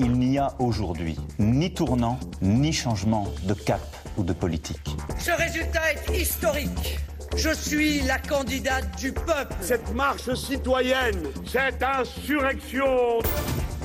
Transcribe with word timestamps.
Il 0.00 0.12
n'y 0.12 0.38
a 0.38 0.54
aujourd'hui 0.58 1.14
ni 1.38 1.74
tournant, 1.74 2.18
ni 2.40 2.72
changement 2.72 3.26
de 3.44 3.52
cap 3.52 3.82
ou 4.16 4.22
de 4.22 4.32
politique. 4.32 4.96
Ce 5.18 5.30
résultat 5.32 5.92
est 5.92 6.18
historique. 6.18 6.98
Je 7.36 7.50
suis 7.50 8.00
la 8.00 8.18
candidate 8.18 8.98
du 8.98 9.12
peuple. 9.12 9.54
Cette 9.60 9.94
marche 9.94 10.32
citoyenne, 10.34 11.22
cette 11.46 11.82
insurrection. 11.82 13.18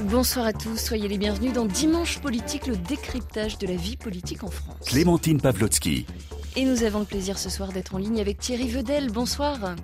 Bonsoir 0.04 0.45
à 0.45 0.54
tous, 0.54 0.77
soyez 0.77 1.09
les 1.09 1.18
bienvenus 1.18 1.52
dans 1.52 1.66
Dimanche 1.66 2.20
Politique, 2.20 2.66
le 2.66 2.77
décryptage 2.77 3.57
de 3.57 3.68
la 3.68 3.75
vie 3.75 3.98
politique 3.98 4.45
en 4.45 4.50
France. 4.50 4.86
Clémentine 4.86 5.41
Pavlotsky. 5.41 6.05
Et 6.55 6.63
nous 6.63 6.84
avons 6.84 7.00
le 7.00 7.05
plaisir 7.05 7.38
ce 7.38 7.50
soir 7.50 7.73
d'être 7.73 7.93
en 7.93 7.98
ligne 7.98 8.21
avec 8.21 8.38
Thierry 8.38 8.70
Vedel. 8.70 9.11
Bonsoir. 9.11 9.75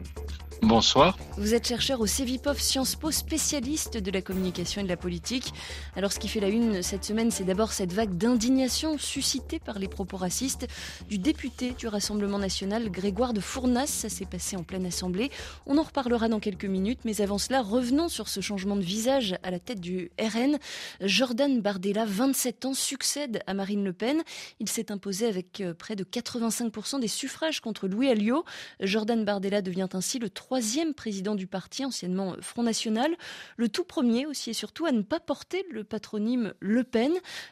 Bonsoir. 0.63 1.17
Vous 1.37 1.53
êtes 1.53 1.67
chercheur 1.67 2.01
au 2.01 2.07
CEVIPOF 2.07 2.59
Sciences 2.59 2.95
Po, 2.95 3.11
spécialiste 3.11 3.97
de 3.97 4.11
la 4.11 4.23
communication 4.23 4.81
et 4.81 4.83
de 4.83 4.89
la 4.89 4.97
politique. 4.97 5.53
Alors 5.95 6.11
ce 6.11 6.19
qui 6.19 6.27
fait 6.27 6.39
la 6.39 6.49
une 6.49 6.81
cette 6.81 7.05
semaine, 7.05 7.29
c'est 7.29 7.43
d'abord 7.43 7.73
cette 7.73 7.93
vague 7.93 8.17
d'indignation 8.17 8.97
suscitée 8.97 9.59
par 9.59 9.77
les 9.77 9.87
propos 9.87 10.17
racistes 10.17 10.67
du 11.07 11.19
député 11.19 11.73
du 11.77 11.87
Rassemblement 11.87 12.39
national 12.39 12.89
Grégoire 12.89 13.33
de 13.33 13.39
Fournas. 13.39 13.85
Ça 13.85 14.09
s'est 14.09 14.25
passé 14.25 14.57
en 14.57 14.63
pleine 14.63 14.87
assemblée. 14.87 15.29
On 15.67 15.77
en 15.77 15.83
reparlera 15.83 16.27
dans 16.27 16.39
quelques 16.39 16.65
minutes, 16.65 17.01
mais 17.05 17.21
avant 17.21 17.37
cela, 17.37 17.61
revenons 17.61 18.09
sur 18.09 18.27
ce 18.27 18.41
changement 18.41 18.75
de 18.75 18.81
visage 18.81 19.35
à 19.43 19.51
la 19.51 19.59
tête 19.59 19.79
du 19.79 20.11
RN. 20.19 20.57
Jordan 21.01 21.61
Bardella, 21.61 22.05
27 22.05 22.65
ans, 22.65 22.73
succède 22.73 23.41
à 23.45 23.53
Marine 23.53 23.83
Le 23.83 23.93
Pen. 23.93 24.23
Il 24.59 24.69
s'est 24.69 24.91
imposé 24.91 25.27
avec 25.27 25.61
euh, 25.61 25.75
près 25.75 25.95
de 25.95 26.03
85% 26.03 26.99
des 26.99 27.07
suffrages 27.07 27.61
contre 27.61 27.87
Louis 27.87 28.09
Alliot. 28.09 28.43
Jordan 28.81 29.23
Bardella 29.23 29.61
devient 29.61 29.89
ainsi 29.93 30.17
le 30.17 30.29
troisième 30.47 30.93
président 30.93 31.35
du 31.35 31.45
parti, 31.45 31.83
anciennement 31.83 32.37
Front 32.39 32.63
National, 32.63 33.13
le 33.57 33.67
tout 33.67 33.83
premier 33.83 34.25
aussi 34.25 34.51
et 34.51 34.53
surtout 34.53 34.85
à 34.85 34.93
ne 34.93 35.01
pas 35.01 35.19
porter 35.19 35.65
le 35.71 35.83
patronyme 35.83 36.53
Le 36.61 36.85
Pen. 36.85 37.11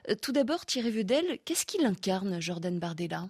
Euh, 0.10 0.16
tout 0.22 0.32
d'abord, 0.32 0.66
Thierry 0.66 0.92
Vedel, 0.92 1.40
qu'est-ce 1.44 1.66
qu'il 1.66 1.86
incarne, 1.86 2.40
Jordan 2.40 2.80
Bardella? 2.80 3.28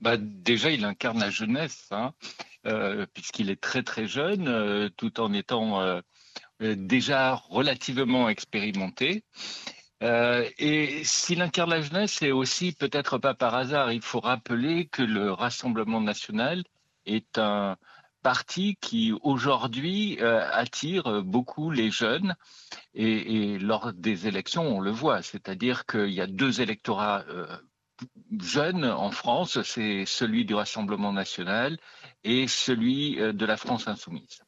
Bah, 0.00 0.16
Déjà, 0.16 0.70
il 0.70 0.86
incarne 0.86 1.18
la 1.18 1.28
jeunesse, 1.28 1.88
hein, 1.90 2.14
euh, 2.66 3.04
puisqu'il 3.12 3.50
est 3.50 3.60
très 3.60 3.82
très 3.82 4.06
jeune, 4.06 4.48
euh, 4.48 4.88
tout 4.96 5.20
en 5.20 5.34
étant 5.34 6.00
déjà 6.58 7.34
relativement 7.34 8.30
expérimenté. 8.30 9.22
et 10.00 11.04
s'il 11.04 11.42
incarne 11.42 11.68
la 11.68 11.82
jeunesse, 11.82 12.12
c'est 12.20 12.32
aussi 12.32 12.72
peut-être 12.72 13.18
pas 13.18 13.34
par 13.34 13.54
hasard. 13.54 13.92
Il 13.92 14.00
faut 14.00 14.20
rappeler 14.20 14.86
que 14.86 15.02
le 15.02 15.30
Rassemblement 15.30 16.00
national 16.00 16.64
est 17.04 17.36
un, 17.36 17.76
parti 18.26 18.76
qui 18.80 19.12
aujourd'hui 19.22 20.18
euh, 20.20 20.44
attire 20.50 21.22
beaucoup 21.22 21.70
les 21.70 21.92
jeunes 21.92 22.34
et, 22.92 23.56
lors 23.60 23.92
des 23.92 24.26
élections, 24.26 24.64
on 24.64 24.80
le 24.80 24.90
voit, 24.90 25.22
c'est-à-dire 25.22 25.86
qu'il 25.86 26.10
y 26.10 26.20
a 26.20 26.26
deux 26.26 26.60
électorats 26.60 27.24
euh, 27.28 27.46
jeunes 28.40 28.84
en 28.84 29.12
France, 29.12 29.62
c'est 29.62 30.06
celui 30.06 30.44
du 30.44 30.56
Rassemblement 30.56 31.12
national 31.12 31.78
et 32.24 32.48
celui 32.48 33.20
euh, 33.20 33.32
de 33.32 33.46
la 33.46 33.56
France 33.56 33.86
insoumise. 33.86 34.42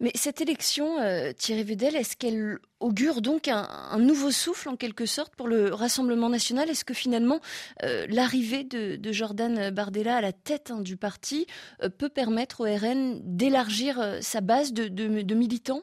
Mais 0.00 0.10
cette 0.14 0.40
élection, 0.40 0.98
euh, 0.98 1.32
Thierry 1.32 1.64
Vedel, 1.64 1.96
est-ce 1.96 2.16
qu'elle 2.16 2.58
augure 2.80 3.20
donc 3.20 3.48
un, 3.48 3.98
nouveau 3.98 4.30
souffle 4.30 4.68
en 4.68 4.76
quelque 4.76 5.06
sorte 5.06 5.34
pour 5.36 5.48
le 5.48 5.74
Rassemblement 5.74 6.28
national? 6.28 6.70
Est-ce 6.70 6.84
que 6.84 6.94
finalement 6.94 7.40
euh, 7.82 8.06
l'arrivée 8.08 8.64
de, 8.64 9.12
Jordan 9.12 9.70
Bardella 9.70 10.16
à 10.16 10.20
la 10.20 10.32
tête 10.32 10.70
hein, 10.70 10.80
du 10.80 10.96
parti 10.96 11.46
euh, 11.82 11.88
peut 11.88 12.08
permettre 12.08 12.60
au 12.60 12.64
RN 12.64 13.20
d'élargir 13.22 14.18
sa 14.20 14.40
base 14.40 14.72
de 14.72 15.34
militants? 15.34 15.82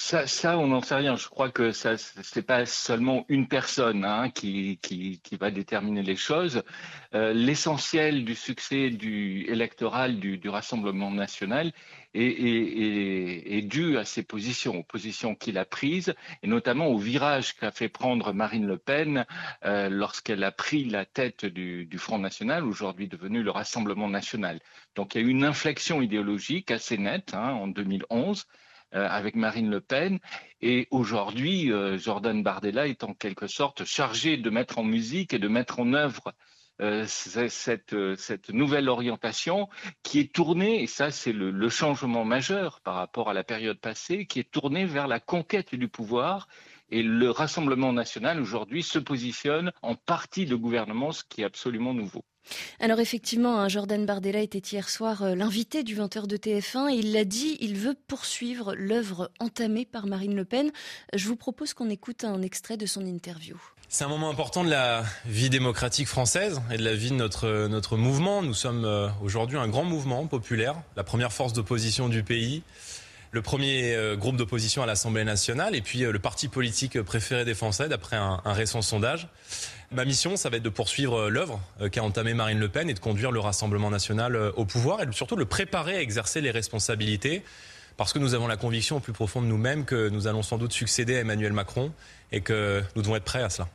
Ça, 0.00 0.58
on 0.58 0.68
n'en 0.68 0.80
sait 0.80 0.94
rien. 0.94 1.16
Je 1.16 1.28
crois 1.28 1.50
que 1.50 1.72
ça, 1.72 1.96
c'est 1.98 2.42
pas 2.42 2.64
seulement 2.64 3.26
une 3.28 3.48
personne 3.48 4.04
hein, 4.04 4.30
qui, 4.30 4.78
qui, 4.82 5.20
va 5.38 5.50
déterminer 5.50 6.02
les 6.02 6.16
choses. 6.16 6.62
Euh, 7.14 7.34
l'essentiel 7.34 8.24
du 8.24 8.34
succès 8.34 8.86
électoral 8.86 10.18
du, 10.18 10.38
du 10.38 10.48
Rassemblement 10.48 11.10
national 11.10 11.72
est, 12.14 13.58
est, 13.58 13.62
dû 13.62 13.98
à 13.98 14.04
ses 14.06 14.22
positions, 14.22 14.78
aux 14.78 14.82
positions 14.82 15.34
qu'il 15.34 15.58
a 15.58 15.66
prises, 15.66 16.14
et 16.42 16.46
notamment 16.46 16.86
au 16.88 16.98
virage 16.98 17.54
qu'a 17.56 17.70
fait 17.70 17.90
prendre 17.90 18.32
Marine 18.32 18.66
Le 18.66 18.78
Pen 18.78 19.26
euh, 19.64 19.90
lorsqu'elle 19.90 20.42
a 20.44 20.50
pris 20.50 20.84
la 20.86 21.04
tête 21.04 21.44
du, 21.44 21.84
du 21.84 21.98
Front 21.98 22.18
national, 22.18 22.64
aujourd'hui 22.64 23.06
devenu 23.06 23.42
le 23.42 23.50
Rassemblement 23.50 24.08
national. 24.08 24.60
Donc 24.96 25.14
il 25.14 25.20
y 25.20 25.24
a 25.24 25.26
eu 25.26 25.30
une 25.30 25.44
inflexion 25.44 26.00
idéologique 26.00 26.70
assez 26.70 26.96
nette 26.96 27.34
hein, 27.34 27.52
en 27.52 27.68
2011 27.68 28.40
euh, 28.40 28.69
avec 28.92 29.34
Marine 29.36 29.70
Le 29.70 29.80
Pen. 29.80 30.18
Et 30.60 30.88
aujourd'hui, 30.90 31.72
euh, 31.72 31.98
Jordan 31.98 32.42
Bardella 32.42 32.86
est 32.86 33.04
en 33.04 33.14
quelque 33.14 33.46
sorte 33.46 33.84
chargé 33.84 34.36
de 34.36 34.50
mettre 34.50 34.78
en 34.78 34.84
musique 34.84 35.32
et 35.32 35.38
de 35.38 35.48
mettre 35.48 35.80
en 35.80 35.94
œuvre 35.94 36.34
euh, 36.80 37.04
cette, 37.06 37.94
cette, 38.16 38.48
nouvelle 38.50 38.88
orientation 38.88 39.68
qui 40.02 40.18
est 40.18 40.32
tournée, 40.32 40.82
et 40.82 40.86
ça 40.86 41.10
c'est 41.10 41.32
le, 41.32 41.50
le, 41.50 41.68
changement 41.68 42.24
majeur 42.24 42.80
par 42.80 42.94
rapport 42.94 43.28
à 43.28 43.34
la 43.34 43.44
période 43.44 43.78
passée, 43.78 44.24
qui 44.26 44.40
est 44.40 44.50
tournée 44.50 44.86
vers 44.86 45.06
la 45.06 45.20
conquête 45.20 45.74
du 45.74 45.88
pouvoir. 45.88 46.48
Et 46.90 47.02
le 47.02 47.30
Rassemblement 47.30 47.92
national 47.92 48.40
aujourd'hui 48.40 48.82
se 48.82 48.98
positionne 48.98 49.72
en 49.82 49.94
partie 49.94 50.46
de 50.46 50.56
gouvernement, 50.56 51.12
ce 51.12 51.22
qui 51.22 51.42
est 51.42 51.44
absolument 51.44 51.94
nouveau. 51.94 52.24
Alors 52.80 53.00
effectivement, 53.00 53.60
hein, 53.60 53.68
Jordan 53.68 54.06
Bardella 54.06 54.40
était 54.40 54.58
hier 54.58 54.88
soir 54.88 55.22
euh, 55.22 55.34
l'invité 55.34 55.82
du 55.82 55.96
20h 55.96 56.26
de 56.26 56.36
TF1 56.36 56.90
et 56.90 56.96
il 56.96 57.12
l'a 57.12 57.24
dit, 57.24 57.56
il 57.60 57.76
veut 57.76 57.94
poursuivre 58.06 58.74
l'œuvre 58.74 59.30
entamée 59.38 59.84
par 59.84 60.06
Marine 60.06 60.34
Le 60.34 60.44
Pen. 60.44 60.70
Je 61.14 61.26
vous 61.28 61.36
propose 61.36 61.74
qu'on 61.74 61.90
écoute 61.90 62.24
un 62.24 62.42
extrait 62.42 62.76
de 62.76 62.86
son 62.86 63.04
interview. 63.04 63.56
C'est 63.88 64.04
un 64.04 64.08
moment 64.08 64.30
important 64.30 64.62
de 64.62 64.70
la 64.70 65.02
vie 65.26 65.50
démocratique 65.50 66.06
française 66.06 66.62
et 66.70 66.76
de 66.76 66.84
la 66.84 66.94
vie 66.94 67.10
de 67.10 67.16
notre, 67.16 67.66
notre 67.66 67.96
mouvement. 67.96 68.40
Nous 68.40 68.54
sommes 68.54 68.84
euh, 68.84 69.08
aujourd'hui 69.20 69.58
un 69.58 69.68
grand 69.68 69.84
mouvement 69.84 70.26
populaire, 70.26 70.76
la 70.96 71.02
première 71.02 71.32
force 71.32 71.52
d'opposition 71.52 72.08
du 72.08 72.22
pays, 72.22 72.62
le 73.32 73.42
premier 73.42 73.94
euh, 73.94 74.16
groupe 74.16 74.36
d'opposition 74.36 74.82
à 74.82 74.86
l'Assemblée 74.86 75.24
nationale 75.24 75.74
et 75.74 75.82
puis 75.82 76.00
le 76.00 76.18
parti 76.18 76.48
politique 76.48 77.00
préféré 77.02 77.44
des 77.44 77.54
Français 77.54 77.88
d'après 77.88 78.16
un, 78.16 78.40
un 78.44 78.52
récent 78.52 78.82
sondage. 78.82 79.28
Ma 79.92 80.04
mission, 80.04 80.36
ça 80.36 80.50
va 80.50 80.58
être 80.58 80.62
de 80.62 80.68
poursuivre 80.68 81.22
euh, 81.22 81.28
l'œuvre 81.30 81.60
euh, 81.80 81.88
qu'a 81.88 82.04
entamée 82.04 82.32
Marine 82.32 82.60
Le 82.60 82.68
Pen 82.68 82.88
et 82.88 82.94
de 82.94 83.00
conduire 83.00 83.32
le 83.32 83.40
Rassemblement 83.40 83.90
national 83.90 84.36
euh, 84.36 84.52
au 84.54 84.64
pouvoir 84.64 85.02
et 85.02 85.06
surtout 85.10 85.34
de 85.34 85.40
le 85.40 85.46
préparer 85.46 85.96
à 85.96 86.00
exercer 86.00 86.40
les 86.40 86.52
responsabilités 86.52 87.42
parce 87.96 88.12
que 88.12 88.20
nous 88.20 88.34
avons 88.34 88.46
la 88.46 88.56
conviction 88.56 88.98
au 88.98 89.00
plus 89.00 89.12
profond 89.12 89.42
de 89.42 89.48
nous-mêmes 89.48 89.84
que 89.84 90.08
nous 90.08 90.28
allons 90.28 90.42
sans 90.42 90.58
doute 90.58 90.72
succéder 90.72 91.16
à 91.16 91.20
Emmanuel 91.20 91.52
Macron 91.52 91.92
et 92.30 92.40
que 92.40 92.84
nous 92.94 93.02
devons 93.02 93.16
être 93.16 93.24
prêts 93.24 93.42
à 93.42 93.50
cela. 93.50 93.66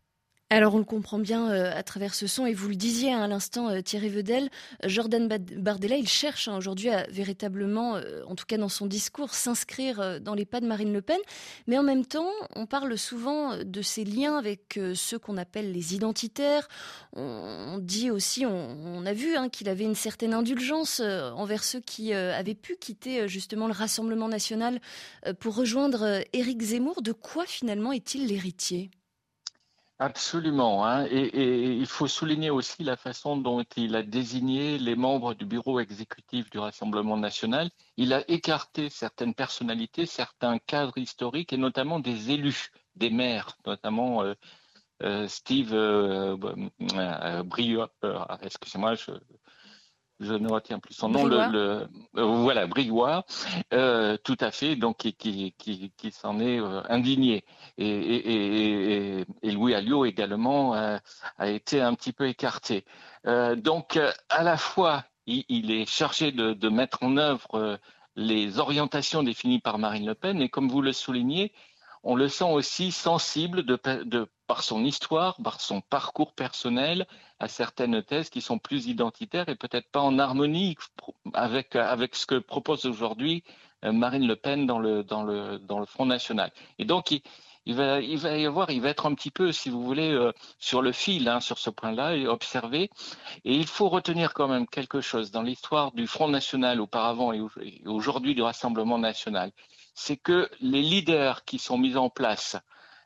Alors 0.52 0.76
on 0.76 0.78
le 0.78 0.84
comprend 0.84 1.18
bien 1.18 1.50
euh, 1.50 1.72
à 1.76 1.82
travers 1.82 2.14
ce 2.14 2.28
son, 2.28 2.46
et 2.46 2.54
vous 2.54 2.70
le 2.70 2.76
disiez 2.76 3.12
hein, 3.12 3.24
à 3.24 3.28
l'instant 3.28 3.68
euh, 3.70 3.82
Thierry 3.82 4.10
Vedel, 4.10 4.52
Jordan 4.84 5.28
Bardella, 5.28 5.96
il 5.96 6.08
cherche 6.08 6.48
hein, 6.48 6.56
aujourd'hui 6.56 6.92
à 6.92 7.08
véritablement, 7.10 7.96
euh, 7.96 8.22
en 8.28 8.36
tout 8.36 8.46
cas 8.46 8.58
dans 8.60 8.70
son 8.70 8.86
discours, 8.86 9.34
s'inscrire 9.34 10.22
dans 10.22 10.36
les 10.36 10.46
pas 10.46 10.62
de 10.62 10.68
Marine 10.68 10.94
Le 10.94 11.02
Pen, 11.02 11.18
mais 11.66 11.80
en 11.80 11.84
même 11.84 12.06
temps 12.06 12.30
on 12.56 12.68
parle 12.68 12.96
souvent 12.96 13.58
de 13.58 13.82
ses 13.82 14.04
liens 14.06 14.38
avec 14.38 14.80
ceux 14.94 15.18
qu'on 15.18 15.38
appelle 15.38 15.72
les 15.72 15.96
identitaires, 15.96 16.68
on, 17.14 17.80
dit 17.82 18.12
aussi, 18.12 18.46
on, 18.46 19.04
a 19.04 19.14
vu 19.14 19.36
hein, 19.36 19.50
qu'il 19.50 19.68
avait 19.68 19.84
une 19.84 19.96
certaine 19.96 20.36
indulgence 20.36 21.00
envers 21.00 21.64
ceux 21.64 21.80
qui 21.80 22.14
avaient 22.14 22.54
pu 22.54 22.76
quitter 22.76 23.28
justement 23.28 23.66
le 23.66 23.74
Rassemblement 23.74 24.28
national 24.28 24.80
pour 25.40 25.56
rejoindre 25.56 26.22
Éric 26.34 26.62
Zemmour, 26.62 27.02
de 27.02 27.14
quoi 27.14 27.46
finalement 27.48 27.92
est-il 27.92 28.28
l'héritier? 28.28 28.92
Absolument. 30.00 30.86
Hein. 30.86 31.06
Et, 31.10 31.74
il 31.78 31.86
faut 31.86 32.08
souligner 32.08 32.50
aussi 32.50 32.84
la 32.84 32.98
façon 32.98 33.38
dont 33.38 33.64
il 33.78 33.96
a 33.96 34.04
désigné 34.04 34.78
les 34.78 34.96
membres 34.96 35.34
du 35.34 35.46
bureau 35.46 35.80
exécutif 35.80 36.50
du 36.50 36.60
Rassemblement 36.60 37.16
national. 37.16 37.70
Il 37.96 38.12
a 38.14 38.30
écarté 38.30 38.90
certaines 38.90 39.34
personnalités, 39.34 40.06
certains 40.06 40.58
cadres 40.60 40.98
historiques 40.98 41.54
et 41.54 41.58
notamment 41.58 42.00
des 42.00 42.32
élus, 42.32 42.72
des 42.96 43.10
maires, 43.10 43.58
notamment 43.66 44.22
euh, 44.24 44.34
euh, 45.04 45.28
Steve 45.30 45.74
euh, 45.74 46.38
euh 46.98 47.44
Briot. 47.44 47.88
Excusez-moi, 48.42 48.96
je, 48.96 49.12
je 50.20 50.34
ne 50.34 50.50
retiens 50.50 50.80
plus 50.80 50.94
son 50.94 51.10
nom, 51.10 51.26
le, 51.26 51.38
le 51.52 51.88
euh, 52.18 52.24
voilà, 52.24 52.68
Brigoire, 52.68 53.24
euh, 53.74 54.18
tout 54.24 54.38
à 54.40 54.52
fait, 54.52 54.76
donc 54.76 54.98
qui, 54.98 55.14
qui, 55.14 55.54
qui, 55.58 55.92
qui 55.98 56.12
s'en 56.12 56.40
est 56.40 56.60
euh, 56.60 56.82
indigné. 56.90 57.44
Et, 57.78 57.88
et, 57.88 59.20
et, 59.20 59.26
et, 59.44 59.52
Louis 59.52 59.74
Alliot 59.74 60.06
également 60.06 60.74
a 60.74 61.02
été 61.50 61.82
un 61.82 61.94
petit 61.94 62.14
peu 62.14 62.28
écarté. 62.28 62.86
donc, 63.26 64.00
à 64.30 64.44
la 64.44 64.58
fois, 64.58 65.04
il, 65.26 65.44
il 65.50 65.72
est 65.72 65.90
chargé 65.90 66.32
de, 66.32 66.54
de, 66.54 66.70
mettre 66.70 67.04
en 67.04 67.18
œuvre 67.18 67.80
les 68.16 68.60
orientations 68.60 69.24
définies 69.24 69.60
par 69.60 69.78
Marine 69.78 70.06
Le 70.06 70.16
Pen, 70.16 70.42
et 70.42 70.50
comme 70.50 70.70
vous 70.70 70.82
le 70.82 70.94
soulignez, 70.94 71.52
on 72.06 72.16
le 72.16 72.30
sent 72.30 72.46
aussi 72.46 72.92
sensible 72.92 73.66
par 74.48 74.64
son 74.64 74.86
histoire, 74.86 75.36
par 75.44 75.60
son 75.60 75.82
parcours 75.82 76.34
personnel, 76.34 77.08
à 77.40 77.48
certaines 77.48 78.02
thèses 78.04 78.30
qui 78.30 78.42
sont 78.42 78.60
plus 78.60 78.88
identitaires 78.88 79.50
et 79.50 79.56
peut-être 79.56 79.90
pas 79.90 80.02
en 80.02 80.20
harmonie 80.20 80.78
avec, 81.34 81.76
avec 81.76 82.16
ce 82.16 82.26
que 82.26 82.36
propose 82.36 82.86
aujourd'hui 82.86 83.44
Marine 83.84 84.28
Le 84.28 84.36
Pen 84.36 84.66
dans 84.66 84.80
le, 84.80 85.04
dans 85.04 85.24
le, 85.24 85.60
dans 85.60 85.80
le 85.80 85.86
Front 85.86 86.06
National. 86.06 86.52
Et 86.80 86.86
donc, 86.86 87.12
il, 87.12 87.22
il 87.66 87.76
va, 87.76 88.00
y 88.00 88.46
avoir, 88.46 88.70
il 88.70 88.82
va 88.82 88.90
être 88.90 89.06
un 89.08 89.16
petit 89.16 89.32
peu, 89.32 89.52
si 89.52 89.70
vous 89.70 89.84
voulez, 89.84 90.12
euh, 90.12 90.32
sur 90.60 90.82
le 90.82 90.92
fil, 90.92 91.28
hein, 91.28 91.40
sur 91.40 91.58
ce 91.58 91.70
point-là, 91.70 92.16
et 92.16 92.28
observer. 92.28 92.90
Et 93.44 93.56
il 93.56 93.66
faut 93.66 93.90
retenir 93.90 94.34
quand 94.34 94.48
même 94.48 94.68
quelque 94.68 95.02
chose 95.02 95.32
dans 95.32 95.42
l'histoire 95.42 95.92
du 95.92 96.06
Front 96.06 96.28
National 96.28 96.80
auparavant 96.80 97.34
et 97.34 97.42
aujourd'hui 97.86 98.36
du 98.36 98.42
Rassemblement 98.42 99.00
National. 99.00 99.52
C'est 99.96 100.18
que 100.18 100.50
les 100.62 100.82
leaders 100.82 101.44
qui 101.46 101.58
sont 101.58 101.78
mis 101.78 101.96
en 101.98 102.10
place 102.10 102.56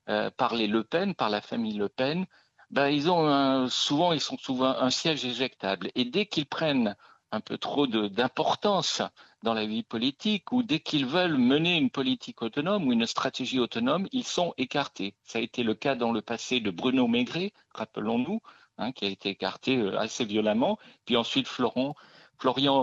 euh, 0.10 0.30
par 0.32 0.56
les 0.56 0.68
Le 0.68 0.84
Pen, 0.84 1.16
par 1.16 1.30
la 1.30 1.42
famille 1.42 1.78
Le 1.78 1.88
Pen, 1.88 2.26
ben, 2.70 2.90
ils 2.90 3.10
ont 3.10 3.68
souvent, 3.68 4.14
ils 4.14 4.22
sont 4.22 4.38
souvent 4.38 4.78
un 4.78 4.90
siège 4.92 5.26
éjectable. 5.26 5.90
Et 5.96 6.06
dès 6.06 6.28
qu'ils 6.28 6.46
prennent 6.46 6.96
un 7.32 7.42
peu 7.42 7.58
trop 7.58 7.88
d'importance 7.88 9.02
dans 9.44 9.54
la 9.54 9.66
vie 9.66 9.84
politique 9.84 10.52
ou 10.52 10.64
dès 10.64 10.80
qu'ils 10.80 11.06
veulent 11.06 11.38
mener 11.38 11.78
une 11.78 11.90
politique 11.90 12.42
autonome 12.42 12.88
ou 12.88 12.94
une 12.94 13.06
stratégie 13.06 13.60
autonome, 13.60 14.08
ils 14.12 14.26
sont 14.26 14.54
écartés. 14.58 15.16
Ça 15.24 15.40
a 15.40 15.42
été 15.42 15.64
le 15.64 15.76
cas 15.76 15.96
dans 15.96 16.12
le 16.12 16.22
passé 16.22 16.60
de 16.60 16.72
Bruno 16.72 17.08
Maigret, 17.08 17.54
rappelons-nous, 17.74 18.42
hein, 18.78 18.92
qui 18.92 19.06
a 19.06 19.10
été 19.10 19.30
écarté 19.30 19.78
euh, 19.78 20.00
assez 20.00 20.26
violemment, 20.26 20.78
puis 21.06 21.18
ensuite 21.18 21.48
Florian 21.48 21.96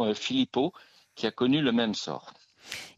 euh, 0.06 0.14
Philippot, 0.14 0.72
qui 1.14 1.26
a 1.26 1.30
connu 1.30 1.60
le 1.60 1.72
même 1.72 1.94
sort. 1.94 2.32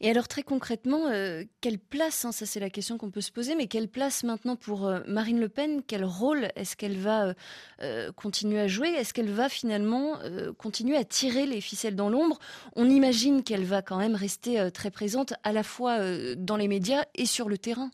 Et 0.01 0.11
alors 0.11 0.29
très 0.29 0.43
concrètement, 0.43 1.07
euh, 1.07 1.45
quelle 1.61 1.79
place, 1.79 2.25
hein, 2.25 2.33
ça 2.33 2.47
c'est 2.47 2.61
la 2.61 2.71
question 2.71 2.99
qu'on 2.99 3.11
peut 3.11 3.21
se 3.21 3.33
poser, 3.33 3.55
mais 3.55 3.67
quelle 3.67 3.89
place 3.89 4.25
maintenant 4.25 4.57
pour 4.57 4.87
euh, 4.87 5.01
Marine 5.07 5.41
Le 5.41 5.49
Pen? 5.49 5.83
Quel 5.87 6.05
rôle 6.05 6.51
est-ce 6.57 6.77
qu'elle 6.77 6.97
va 6.97 7.35
euh, 7.83 8.13
continuer 8.13 8.61
à 8.61 8.69
jouer? 8.69 8.89
Est-ce 8.89 9.13
qu'elle 9.15 9.31
va 9.31 9.49
finalement 9.49 10.19
continuer 10.59 10.97
à 10.97 11.05
tirer 11.05 11.47
les 11.47 11.61
ficelles 11.61 11.97
dans 11.97 12.09
l'ombre? 12.09 12.39
On 12.77 12.89
imagine 12.89 13.43
qu'elle 13.43 13.65
va 13.65 13.83
quand 13.83 13.99
même 13.99 14.15
rester 14.15 14.71
très 14.73 14.91
présente 14.91 15.35
à 15.43 15.53
la 15.53 15.63
fois 15.63 15.99
dans 16.37 16.57
les 16.57 16.69
médias 16.69 17.05
et 17.15 17.27
sur 17.27 17.49
le 17.49 17.59
terrain. 17.59 17.91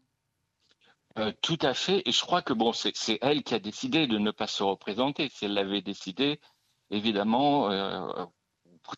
tout 1.42 1.58
à 1.62 1.74
fait, 1.74 2.02
et 2.06 2.12
je 2.12 2.20
crois 2.20 2.42
que 2.42 2.52
bon, 2.52 2.72
c'est 2.72 3.18
elle 3.22 3.42
qui 3.42 3.54
a 3.54 3.58
décidé 3.58 4.06
de 4.06 4.18
ne 4.18 4.30
pas 4.30 4.46
se 4.46 4.62
représenter. 4.62 5.28
Si 5.28 5.44
elle 5.44 5.54
l'avait 5.54 5.82
décidé, 5.82 6.40
évidemment, 6.90 7.68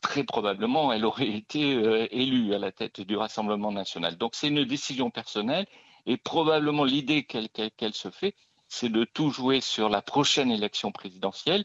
très 0.00 0.24
probablement, 0.24 0.92
elle 0.92 1.04
aurait 1.04 1.28
été 1.28 1.74
euh, 1.74 2.08
élue 2.10 2.54
à 2.54 2.58
la 2.58 2.72
tête 2.72 3.00
du 3.00 3.16
Rassemblement 3.16 3.72
national. 3.72 4.16
Donc 4.16 4.34
c'est 4.34 4.48
une 4.48 4.64
décision 4.64 5.10
personnelle 5.10 5.66
et 6.06 6.16
probablement 6.16 6.84
l'idée 6.84 7.24
qu'elle 7.24 7.94
se 7.94 8.10
fait, 8.10 8.34
c'est 8.68 8.88
de 8.88 9.04
tout 9.04 9.30
jouer 9.30 9.60
sur 9.60 9.88
la 9.88 10.02
prochaine 10.02 10.50
élection 10.50 10.92
présidentielle 10.92 11.64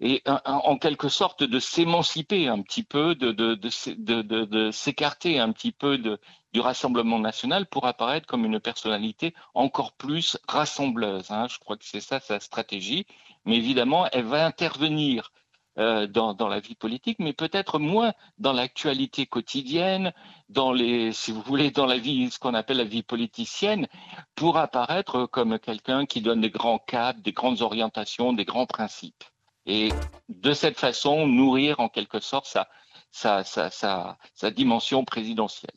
et 0.00 0.22
en 0.44 0.78
quelque 0.78 1.08
sorte 1.08 1.42
de 1.42 1.58
s'émanciper 1.58 2.46
un 2.46 2.62
petit 2.62 2.84
peu, 2.84 3.16
de, 3.16 4.70
s'écarter 4.70 5.40
un 5.40 5.50
petit 5.50 5.72
peu 5.72 5.98
du 5.98 6.60
Rassemblement 6.60 7.18
national 7.18 7.66
pour 7.66 7.86
apparaître 7.86 8.26
comme 8.26 8.44
une 8.44 8.60
personnalité 8.60 9.34
encore 9.54 9.92
plus 9.94 10.38
rassembleuse. 10.46 11.32
Hein. 11.32 11.48
Je 11.48 11.58
crois 11.58 11.76
que 11.76 11.84
c'est 11.84 12.00
ça 12.00 12.20
sa 12.20 12.38
stratégie. 12.38 13.06
Mais 13.44 13.56
évidemment, 13.56 14.06
elle 14.12 14.24
va 14.24 14.46
intervenir 14.46 15.32
euh, 15.78 16.06
dans, 16.06 16.48
la 16.48 16.60
vie 16.60 16.74
politique, 16.74 17.18
mais 17.20 17.32
peut-être 17.32 17.78
moins 17.78 18.12
dans 18.38 18.52
l'actualité 18.52 19.26
quotidienne, 19.26 20.12
dans 20.48 20.72
les, 20.72 21.12
si 21.12 21.30
vous 21.30 21.42
voulez, 21.42 21.70
dans 21.70 21.86
la 21.86 21.98
vie, 21.98 22.30
ce 22.30 22.38
qu'on 22.38 22.54
appelle 22.54 22.78
la 22.78 22.84
vie 22.84 23.02
politicienne, 23.02 23.86
pour 24.34 24.58
apparaître 24.58 25.26
comme 25.26 25.58
quelqu'un 25.58 26.06
qui 26.06 26.20
donne 26.20 26.40
des 26.40 26.50
grands 26.50 26.78
caps, 26.78 27.20
des 27.22 27.32
grandes 27.32 27.62
orientations, 27.62 28.32
des 28.32 28.44
grands 28.44 28.66
principes. 28.66 29.24
Et 29.66 29.90
de 30.28 30.52
cette 30.52 30.78
façon, 30.78 31.26
nourrir 31.26 31.80
en 31.80 31.88
quelque 31.88 32.20
sorte 32.20 32.56
sa 33.12 34.50
dimension 34.50 35.04
présidentielle. 35.04 35.76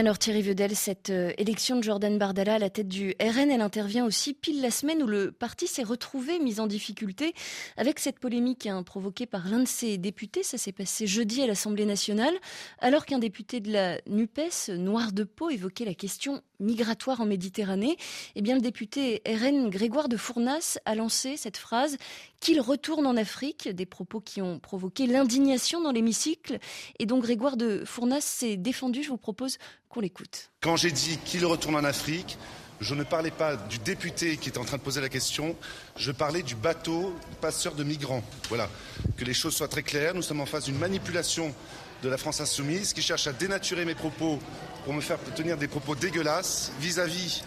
Alors 0.00 0.18
Thierry 0.18 0.40
Vedel, 0.40 0.74
cette 0.74 1.10
euh, 1.10 1.30
élection 1.36 1.76
de 1.76 1.82
Jordan 1.82 2.16
Bardella 2.16 2.54
à 2.54 2.58
la 2.58 2.70
tête 2.70 2.88
du 2.88 3.14
RN, 3.20 3.50
elle 3.50 3.60
intervient 3.60 4.06
aussi 4.06 4.32
pile 4.32 4.62
la 4.62 4.70
semaine 4.70 5.02
où 5.02 5.06
le 5.06 5.30
parti 5.30 5.66
s'est 5.66 5.82
retrouvé 5.82 6.38
mis 6.38 6.58
en 6.58 6.66
difficulté 6.66 7.34
avec 7.76 7.98
cette 7.98 8.18
polémique 8.18 8.66
hein, 8.66 8.82
provoquée 8.82 9.26
par 9.26 9.46
l'un 9.46 9.58
de 9.58 9.68
ses 9.68 9.98
députés. 9.98 10.42
Ça 10.42 10.56
s'est 10.56 10.72
passé 10.72 11.06
jeudi 11.06 11.42
à 11.42 11.46
l'Assemblée 11.46 11.84
nationale, 11.84 12.32
alors 12.78 13.04
qu'un 13.04 13.18
député 13.18 13.60
de 13.60 13.70
la 13.70 14.00
NUPES, 14.06 14.70
noir 14.78 15.12
de 15.12 15.24
peau, 15.24 15.50
évoquait 15.50 15.84
la 15.84 15.92
question 15.92 16.40
migratoire 16.60 17.20
en 17.20 17.26
Méditerranée. 17.26 17.96
Eh 18.36 18.42
bien, 18.42 18.54
le 18.54 18.60
député 18.60 19.22
RN 19.26 19.70
Grégoire 19.70 20.08
de 20.08 20.16
Fournas 20.16 20.78
a 20.84 20.94
lancé 20.94 21.36
cette 21.36 21.56
phrase 21.56 21.96
qu'il 22.40 22.60
retourne 22.60 23.06
en 23.06 23.16
Afrique, 23.16 23.68
des 23.68 23.86
propos 23.86 24.20
qui 24.20 24.40
ont 24.40 24.58
provoqué 24.58 25.06
l'indignation 25.06 25.80
dans 25.80 25.92
l'hémicycle. 25.92 26.58
Et 26.98 27.06
donc 27.06 27.22
Grégoire 27.22 27.56
de 27.56 27.84
Fournas 27.84 28.20
s'est 28.20 28.56
défendu. 28.56 29.02
Je 29.02 29.08
vous 29.08 29.16
propose 29.16 29.58
qu'on 29.88 30.00
l'écoute. 30.00 30.50
Quand 30.60 30.76
j'ai 30.76 30.90
dit 30.92 31.18
qu'il 31.24 31.44
retourne 31.44 31.76
en 31.76 31.84
Afrique, 31.84 32.38
je 32.80 32.94
ne 32.94 33.04
parlais 33.04 33.30
pas 33.30 33.56
du 33.56 33.78
député 33.78 34.38
qui 34.38 34.48
était 34.48 34.58
en 34.58 34.64
train 34.64 34.78
de 34.78 34.82
poser 34.82 35.00
la 35.00 35.10
question, 35.10 35.54
je 35.96 36.12
parlais 36.12 36.42
du 36.42 36.54
bateau 36.54 37.14
passeur 37.40 37.74
de 37.74 37.84
migrants. 37.84 38.22
Voilà, 38.48 38.70
que 39.16 39.24
les 39.24 39.34
choses 39.34 39.54
soient 39.54 39.68
très 39.68 39.82
claires, 39.82 40.14
nous 40.14 40.22
sommes 40.22 40.40
en 40.40 40.46
face 40.46 40.64
d'une 40.64 40.78
manipulation 40.78 41.54
de 42.02 42.08
la 42.08 42.16
France 42.16 42.40
insoumise 42.40 42.94
qui 42.94 43.02
cherche 43.02 43.26
à 43.26 43.32
dénaturer 43.32 43.84
mes 43.84 43.94
propos 43.94 44.38
pour 44.84 44.94
me 44.94 45.00
faire 45.00 45.18
tenir 45.34 45.56
des 45.56 45.68
propos 45.68 45.94
dégueulasses 45.94 46.72
vis-à-vis 46.80 47.42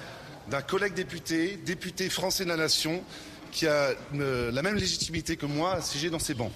d'un 0.50 0.62
collègue 0.62 0.94
député, 0.94 1.58
député 1.66 2.10
français 2.10 2.44
de 2.44 2.50
la 2.50 2.58
nation, 2.58 3.04
qui 3.52 3.68
a 3.68 3.92
euh, 4.16 4.52
la 4.52 4.62
même 4.62 4.76
légitimité 4.76 5.38
que 5.38 5.46
moi 5.46 5.76
à 5.76 5.82
siéger 5.82 6.10
dans 6.10 6.20
ces 6.20 6.34
bancs. 6.34 6.52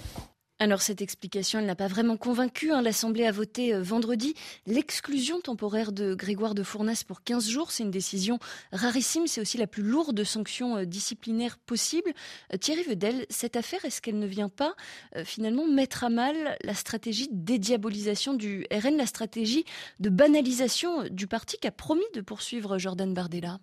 Alors 0.60 0.82
cette 0.82 1.02
explication, 1.02 1.60
elle 1.60 1.66
n'a 1.66 1.76
pas 1.76 1.86
vraiment 1.86 2.16
convaincu. 2.16 2.72
Hein. 2.72 2.82
L'Assemblée 2.82 3.24
a 3.26 3.30
voté 3.30 3.72
euh, 3.72 3.80
vendredi 3.80 4.34
l'exclusion 4.66 5.40
temporaire 5.40 5.92
de 5.92 6.14
Grégoire 6.14 6.56
de 6.56 6.64
Fournas 6.64 7.04
pour 7.06 7.22
15 7.22 7.48
jours. 7.48 7.70
C'est 7.70 7.84
une 7.84 7.92
décision 7.92 8.40
rarissime. 8.72 9.28
C'est 9.28 9.40
aussi 9.40 9.56
la 9.56 9.68
plus 9.68 9.84
lourde 9.84 10.24
sanction 10.24 10.78
euh, 10.78 10.84
disciplinaire 10.84 11.58
possible. 11.58 12.12
Thierry 12.60 12.82
Vedel, 12.82 13.24
cette 13.30 13.54
affaire, 13.54 13.84
est-ce 13.84 14.02
qu'elle 14.02 14.18
ne 14.18 14.26
vient 14.26 14.48
pas 14.48 14.74
finalement 15.24 15.66
mettre 15.66 16.04
à 16.04 16.08
mal 16.08 16.56
la 16.64 16.74
stratégie 16.74 17.28
de 17.28 17.36
dédiabolisation 17.36 18.34
du 18.34 18.66
RN, 18.72 18.96
la 18.96 19.06
stratégie 19.06 19.64
de 20.00 20.08
banalisation 20.08 21.04
du 21.10 21.26
parti 21.26 21.58
qu'a 21.58 21.70
promis 21.70 22.04
de 22.14 22.20
poursuivre 22.20 22.78
Jordan 22.78 23.14
Bardella? 23.14 23.58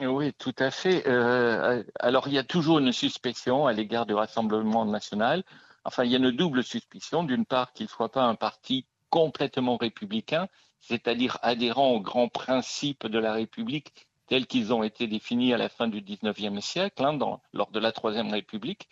Oui, 0.00 0.32
tout 0.34 0.54
à 0.58 0.70
fait. 0.70 1.06
Euh, 1.06 1.82
alors, 2.00 2.26
il 2.26 2.34
y 2.34 2.38
a 2.38 2.44
toujours 2.44 2.78
une 2.78 2.92
suspicion 2.92 3.66
à 3.66 3.72
l'égard 3.72 4.06
du 4.06 4.14
Rassemblement 4.14 4.84
national. 4.84 5.44
Enfin, 5.84 6.04
il 6.04 6.10
y 6.10 6.14
a 6.14 6.18
une 6.18 6.30
double 6.30 6.64
suspicion. 6.64 7.24
D'une 7.24 7.46
part, 7.46 7.72
qu'il 7.72 7.84
ne 7.84 7.90
soit 7.90 8.10
pas 8.10 8.24
un 8.24 8.34
parti 8.34 8.86
complètement 9.10 9.76
républicain, 9.76 10.48
c'est-à-dire 10.80 11.38
adhérent 11.42 11.90
aux 11.90 12.00
grands 12.00 12.28
principes 12.28 13.06
de 13.06 13.18
la 13.18 13.32
République 13.32 13.92
tels 14.26 14.46
qu'ils 14.46 14.72
ont 14.72 14.82
été 14.82 15.06
définis 15.06 15.52
à 15.52 15.58
la 15.58 15.68
fin 15.68 15.86
du 15.86 16.00
XIXe 16.00 16.64
siècle, 16.64 17.04
hein, 17.04 17.18
lors 17.52 17.70
de 17.70 17.78
la 17.78 17.92
Troisième 17.92 18.30
République, 18.30 18.88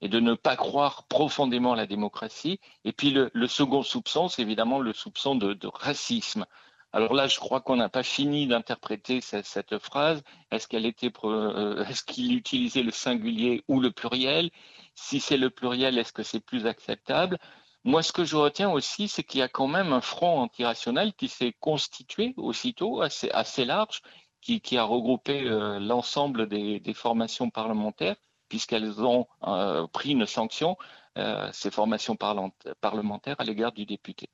et 0.00 0.08
de 0.08 0.18
ne 0.18 0.34
pas 0.34 0.56
croire 0.56 1.06
profondément 1.06 1.74
à 1.74 1.76
la 1.76 1.86
démocratie. 1.86 2.58
Et 2.84 2.92
puis 2.92 3.10
le, 3.10 3.46
second 3.46 3.82
soupçon, 3.84 4.28
c'est 4.28 4.42
évidemment 4.42 4.80
le 4.80 4.92
soupçon 4.92 5.36
de 5.36 5.56
racisme. 5.68 6.44
Alors 6.94 7.14
là, 7.14 7.26
je 7.26 7.38
crois 7.38 7.60
qu'on 7.62 7.76
n'a 7.76 7.88
pas 7.88 8.02
fini 8.02 8.46
d'interpréter 8.46 9.20
cette, 9.22 9.78
phrase. 9.78 10.22
Est-ce 10.50 10.68
qu'elle 10.68 10.84
était, 10.86 11.10
euh, 11.24 11.84
est-ce 11.86 12.04
qu'il 12.04 12.34
utilisait 12.36 12.82
le 12.82 12.90
singulier 12.90 13.64
ou 13.68 13.80
le 13.80 13.90
pluriel? 13.90 14.50
Si 14.94 15.18
c'est 15.20 15.38
le 15.38 15.48
pluriel, 15.50 15.98
est-ce 15.98 16.12
que 16.12 16.22
c'est 16.22 16.40
plus 16.40 16.66
acceptable? 16.66 17.38
Moi, 17.84 18.02
ce 18.02 18.12
que 18.12 18.24
je 18.24 18.36
retiens 18.36 18.70
aussi, 18.70 19.08
c'est 19.08 19.24
qu'il 19.24 19.40
y 19.40 19.42
a 19.42 19.48
quand 19.48 19.68
même 19.68 19.92
un 19.92 20.02
front 20.02 20.40
antirationnel 20.40 21.14
qui 21.14 21.28
s'est 21.28 21.54
constitué 21.60 22.34
aussitôt, 22.36 23.00
assez, 23.00 23.64
large, 23.64 24.02
qui, 24.42 24.76
a 24.76 24.84
regroupé 24.84 25.44
euh, 25.44 25.78
l'ensemble 25.80 26.46
des, 26.48 26.94
formations 26.94 27.50
parlementaires, 27.50 28.16
puisqu'elles 28.48 29.02
ont 29.02 29.26
euh, 29.44 29.86
pris 29.88 30.10
une 30.10 30.26
sanction, 30.26 30.76
ces 31.52 31.70
formations 31.70 32.16
parlementaires, 32.16 33.36
à 33.38 33.44
l'égard 33.44 33.72
du 33.72 33.86
député. 33.86 34.30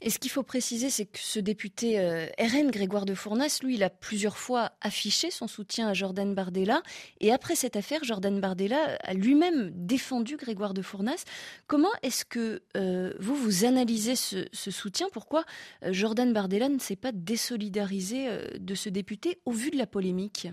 Et 0.00 0.10
ce 0.10 0.18
qu'il 0.18 0.30
faut 0.30 0.42
préciser, 0.42 0.90
c'est 0.90 1.06
que 1.06 1.18
ce 1.18 1.38
député 1.38 1.98
euh, 1.98 2.26
RN, 2.38 2.70
Grégoire 2.70 3.04
de 3.04 3.14
Fournas, 3.14 3.60
lui, 3.62 3.74
il 3.74 3.82
a 3.82 3.90
plusieurs 3.90 4.38
fois 4.38 4.72
affiché 4.80 5.30
son 5.30 5.46
soutien 5.46 5.88
à 5.88 5.94
Jordan 5.94 6.34
Bardella. 6.34 6.82
Et 7.20 7.32
après 7.32 7.54
cette 7.54 7.76
affaire, 7.76 8.04
Jordan 8.04 8.40
Bardella 8.40 8.98
a 9.02 9.14
lui-même 9.14 9.70
défendu 9.74 10.36
Grégoire 10.36 10.74
de 10.74 10.82
Fournas. 10.82 11.24
Comment 11.66 11.92
est-ce 12.02 12.24
que 12.24 12.62
euh, 12.76 13.12
vous, 13.18 13.34
vous 13.34 13.64
analysez 13.64 14.16
ce, 14.16 14.46
soutien? 14.52 15.08
Pourquoi 15.12 15.44
euh, 15.84 15.92
Jordan 15.92 16.32
Bardella 16.32 16.68
ne 16.68 16.78
s'est 16.78 16.96
pas 16.96 17.12
désolidarisé 17.12 18.28
de 18.58 18.74
ce 18.74 18.88
député 18.88 19.40
au 19.44 19.52
vu 19.52 19.70
de 19.70 19.76
la 19.76 19.86
polémique? 19.86 20.48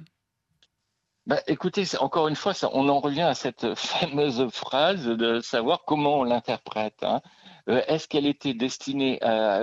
Bah, 1.27 1.41
écoutez, 1.47 1.83
encore 1.99 2.29
une 2.29 2.37
fois, 2.37 2.53
on 2.71 2.87
en 2.87 3.01
revient 3.01 3.23
à 3.23 3.33
cette 3.33 3.75
fameuse 3.75 4.47
phrase 4.49 5.05
de 5.05 5.41
savoir 5.41 5.83
comment 5.85 6.19
on 6.19 6.23
l'interprète. 6.23 7.03
Hein. 7.03 7.21
Euh, 7.69 7.81
est-ce 7.87 8.07
qu'elle 8.07 8.25
était 8.25 8.53
destinée 8.53 9.19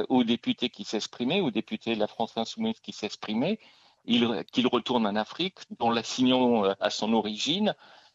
aux 0.08 0.24
députés 0.24 0.70
qui 0.70 0.84
s'exprimaient, 0.84 1.40
aux 1.40 1.50
députés 1.50 1.94
de 1.94 2.00
la 2.00 2.06
France 2.06 2.36
insoumise 2.36 2.80
qui 2.80 2.92
s'exprimaient, 2.92 3.58
qu'il 4.06 4.66
retourne 4.66 5.06
en 5.06 5.16
Afrique, 5.16 5.58
dont 5.78 5.90
l'assignons 5.90 6.64
euh, 6.66 6.74
à 6.80 6.90
son 6.90 7.12
origine 7.14 7.74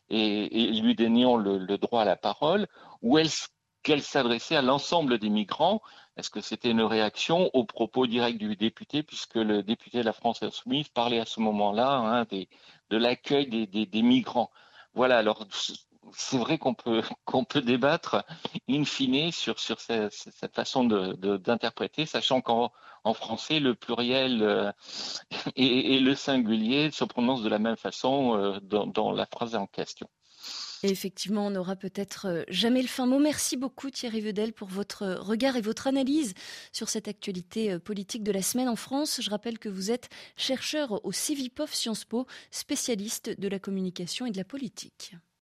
et, 0.09 0.71
lui 0.81 0.95
dénions 0.95 1.37
le, 1.37 1.77
droit 1.77 2.01
à 2.01 2.05
la 2.05 2.15
parole, 2.15 2.67
ou 3.01 3.17
est-ce 3.17 3.47
qu'elle 3.83 4.01
s'adressait 4.01 4.55
à 4.55 4.61
l'ensemble 4.61 5.19
des 5.19 5.29
migrants? 5.29 5.81
Est-ce 6.17 6.29
que 6.29 6.41
c'était 6.41 6.71
une 6.71 6.81
réaction 6.81 7.49
aux 7.53 7.65
propos 7.65 8.07
directs 8.07 8.37
du 8.37 8.55
député, 8.55 9.03
puisque 9.03 9.35
le 9.35 9.63
député 9.63 9.99
de 9.99 10.03
la 10.05 10.13
France 10.13 10.43
insoumise 10.43 10.89
parlait 10.89 11.19
à 11.19 11.25
ce 11.25 11.39
moment-là 11.39 11.97
hein, 11.97 12.27
de 12.89 12.97
l'accueil 12.97 13.47
des, 13.47 14.01
migrants? 14.01 14.51
Voilà, 14.93 15.17
alors 15.19 15.45
c'est 16.15 16.37
vrai 16.37 16.57
qu'on 16.57 16.73
peut, 16.73 17.01
qu'on 17.25 17.43
peut 17.43 17.61
débattre 17.61 18.23
in 18.69 18.85
fine 18.85 19.31
sur, 19.31 19.59
sur 19.59 19.79
cette, 19.79 20.53
façon 20.53 20.83
d'interpréter, 20.85 22.05
sachant 22.05 22.41
qu'en 22.41 22.71
en 23.03 23.13
français, 23.13 23.59
le 23.59 23.75
pluriel 23.75 24.43
euh, 24.43 24.71
et, 25.55 25.99
le 25.99 26.15
singulier 26.15 26.91
se 26.91 27.03
prononcent 27.03 27.43
de 27.43 27.49
la 27.49 27.59
même 27.59 27.77
façon 27.77 28.35
euh, 28.35 28.59
dans, 28.61 29.11
la 29.11 29.25
phrase 29.25 29.55
en 29.55 29.67
question. 29.67 30.07
Effectivement, 30.83 31.47
on 31.47 31.49
n'aura 31.49 31.75
peut-être 31.75 32.27
euh, 32.27 32.43
jamais 32.47 32.81
le 32.81 32.87
fin 32.87 33.05
mot. 33.05 33.19
Merci 33.19 33.57
beaucoup 33.57 33.89
Thierry 33.89 34.21
Vedel 34.21 34.53
pour 34.53 34.69
votre 34.69 35.05
regard 35.19 35.57
et 35.57 35.61
votre 35.61 35.87
analyse 35.87 36.33
sur 36.71 36.87
cette 36.87 37.09
actualité 37.09 37.77
politique 37.79 38.23
de 38.23 38.31
la 38.31 38.41
semaine 38.41 38.69
en 38.69 38.77
France. 38.77 39.19
Je 39.21 39.29
rappelle 39.29 39.59
que 39.59 39.69
vous 39.69 39.91
êtes 39.91 40.09
chercheur 40.37 41.03
au 41.05 41.11
Civipof 41.11 41.73
Sciences 41.73 42.05
Po, 42.05 42.27
spécialiste 42.51 43.39
de 43.39 43.47
la 43.47 43.59
communication 43.59 44.25
et 44.25 44.31
de 44.31 44.37
la 44.37 44.45
politique. 44.45 45.15